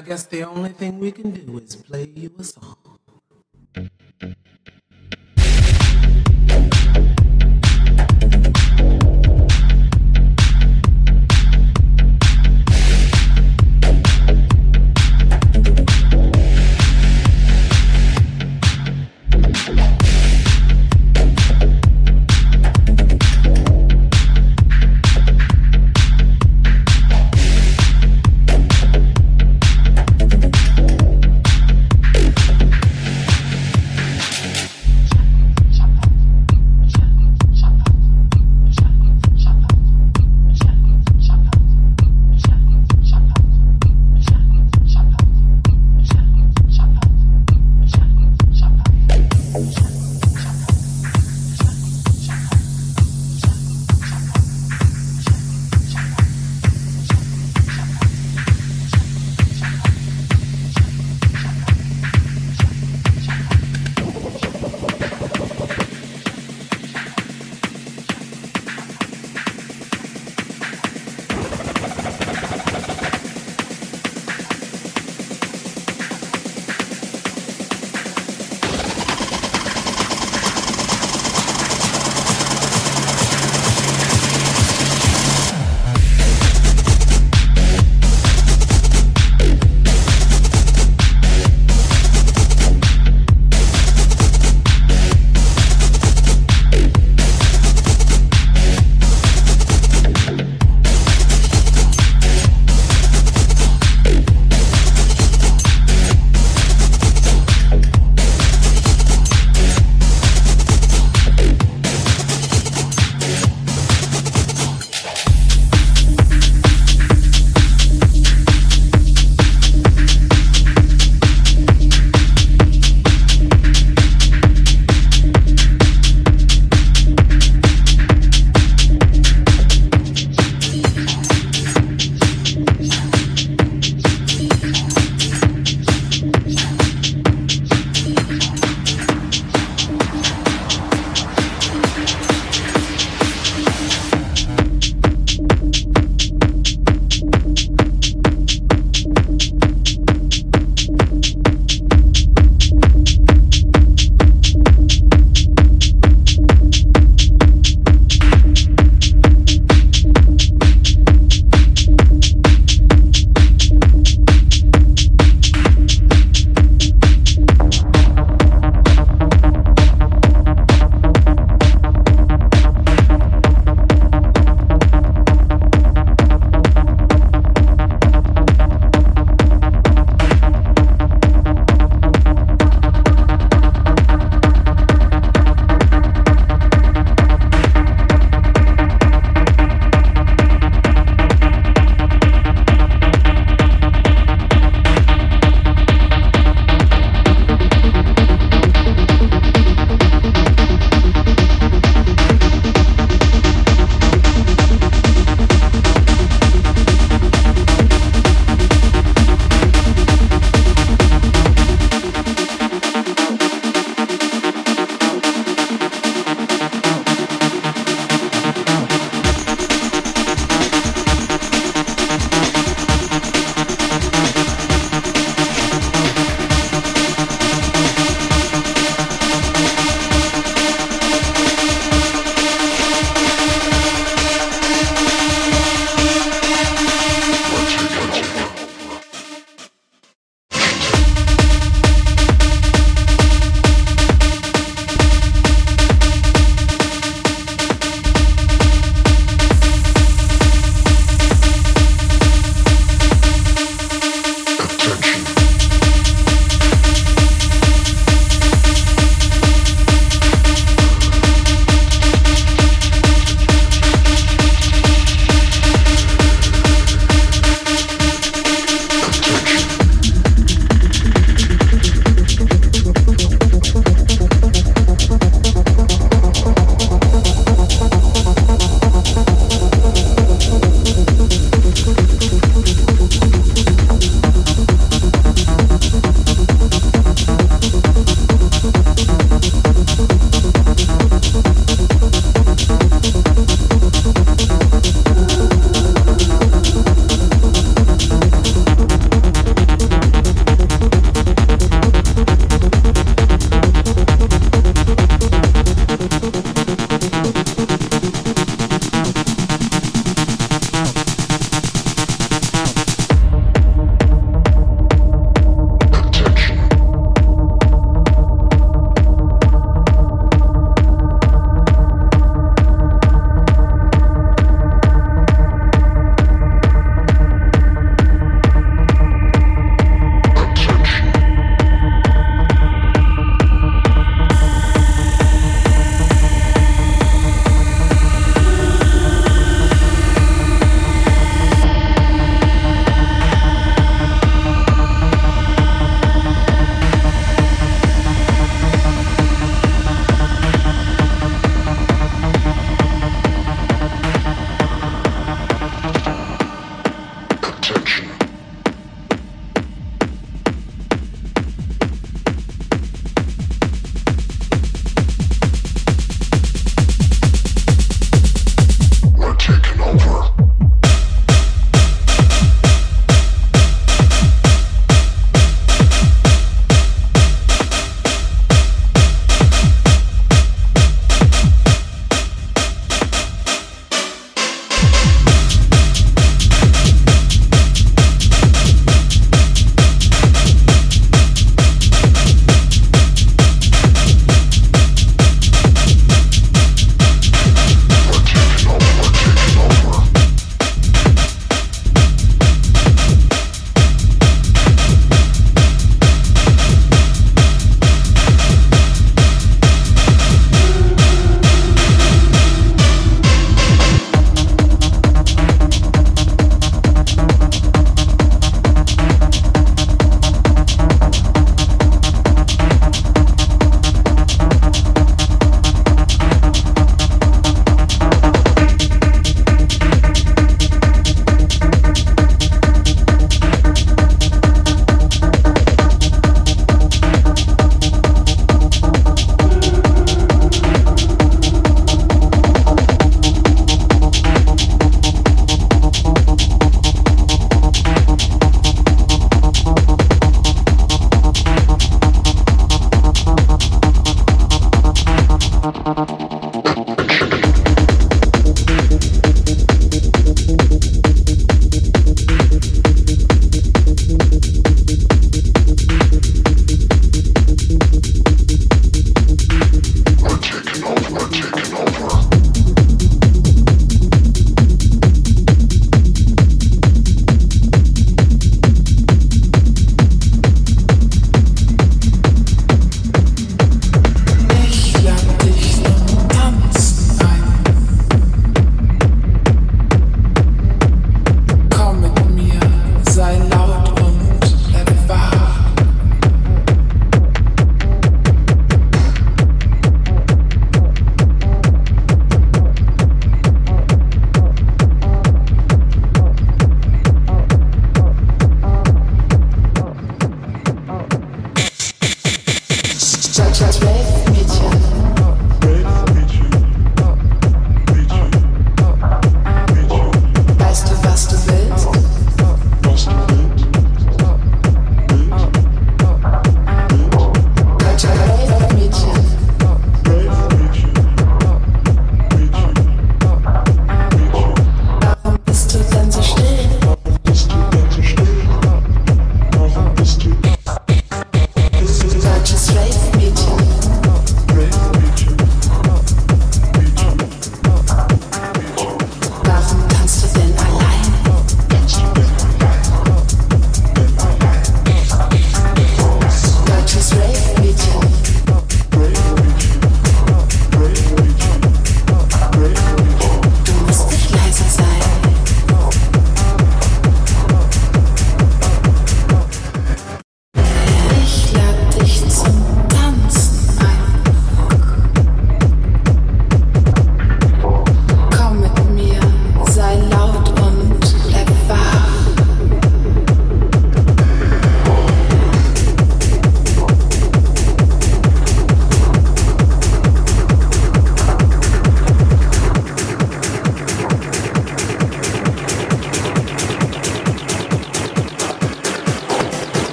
guess 0.00 0.24
the 0.26 0.42
only 0.44 0.70
thing 0.70 0.98
we 0.98 1.12
can 1.12 1.30
do 1.30 1.58
is 1.58 1.76
play 1.76 2.10
you 2.14 2.30
a 2.38 2.44
song. 2.44 2.83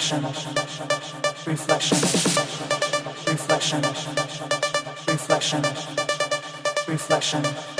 reflection, 0.00 0.24
reflection, 1.46 1.98
reflection, 3.26 3.82
reflection, 5.06 5.62
reflection. 6.88 7.79